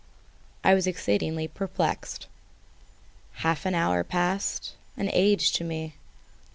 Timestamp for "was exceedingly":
0.73-1.47